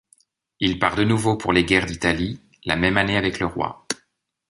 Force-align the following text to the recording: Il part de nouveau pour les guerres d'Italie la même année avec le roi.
Il 0.59 0.79
part 0.79 0.95
de 0.95 1.03
nouveau 1.03 1.37
pour 1.37 1.53
les 1.53 1.63
guerres 1.63 1.85
d'Italie 1.85 2.41
la 2.65 2.75
même 2.75 2.97
année 2.97 3.17
avec 3.17 3.39
le 3.39 3.45
roi. 3.45 3.85